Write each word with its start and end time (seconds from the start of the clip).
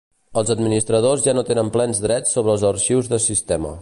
Els 0.41 0.51
administradors 0.53 1.25
ja 1.27 1.35
no 1.39 1.43
tenen 1.49 1.69
plens 1.77 2.01
drets 2.07 2.33
sobre 2.39 2.53
els 2.55 2.65
arxius 2.71 3.13
de 3.13 3.21
sistema. 3.29 3.69